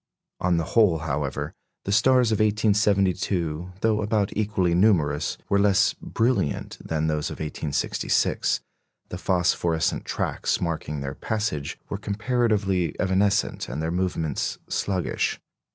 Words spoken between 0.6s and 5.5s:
whole, however, the stars of 1872, though about equally numerous,